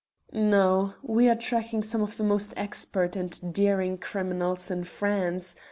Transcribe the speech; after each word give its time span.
"No; 0.33 0.95
we 1.03 1.29
are 1.29 1.35
tracking 1.35 1.83
some 1.83 2.01
of 2.01 2.17
the 2.17 2.23
most 2.23 2.55
expert 2.57 3.15
and 3.15 3.53
daring 3.53 3.99
criminals 3.99 4.71
in 4.71 4.83
France. 4.83 5.55